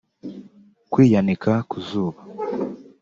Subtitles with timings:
[0.91, 2.21] Kwiyanika ku zuba